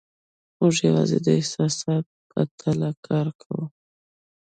موږ 0.59 0.75
یوازې 0.87 1.17
د 1.21 1.27
احساساتو 1.37 2.13
په 2.29 2.39
تله 2.59 2.89
کار 3.07 3.27
کوو. 3.41 3.63